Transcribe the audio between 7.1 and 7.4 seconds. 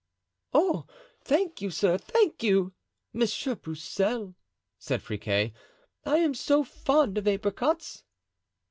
of